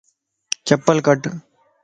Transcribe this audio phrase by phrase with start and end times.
[0.67, 1.21] چپل ڪڊ